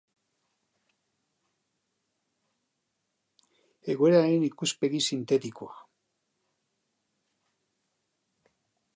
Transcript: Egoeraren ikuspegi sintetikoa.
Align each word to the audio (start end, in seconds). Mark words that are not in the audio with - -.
Egoeraren 3.93 4.47
ikuspegi 4.47 5.01
sintetikoa. 5.09 5.75